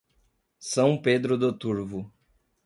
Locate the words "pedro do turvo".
0.99-2.11